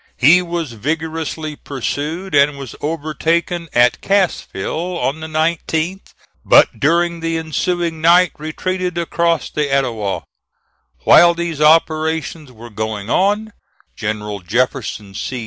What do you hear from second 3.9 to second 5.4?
Cassville on the